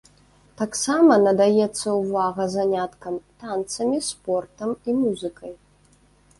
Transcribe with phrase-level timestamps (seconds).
[0.61, 5.59] Таксама надаецца ўвага заняткам танцамі, спортам і музыкай.